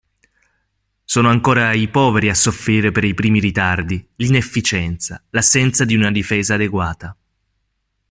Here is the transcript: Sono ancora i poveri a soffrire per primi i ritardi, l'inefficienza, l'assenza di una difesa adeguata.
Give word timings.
Sono 1.03 1.29
ancora 1.29 1.73
i 1.73 1.87
poveri 1.87 2.29
a 2.29 2.33
soffrire 2.33 2.91
per 2.91 3.13
primi 3.13 3.37
i 3.37 3.41
ritardi, 3.41 4.03
l'inefficienza, 4.15 5.23
l'assenza 5.29 5.85
di 5.85 5.93
una 5.93 6.09
difesa 6.09 6.55
adeguata. 6.55 7.15